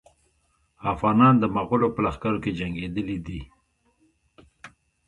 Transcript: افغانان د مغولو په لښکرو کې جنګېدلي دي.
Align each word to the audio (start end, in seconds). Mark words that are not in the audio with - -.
افغانان 0.93 1.33
د 1.39 1.43
مغولو 1.55 1.87
په 1.95 1.99
لښکرو 2.05 2.41
کې 2.43 2.55
جنګېدلي 2.59 3.17
دي. 3.25 3.41